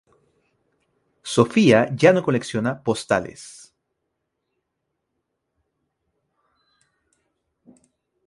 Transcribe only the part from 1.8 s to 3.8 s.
ya no colecciona postales.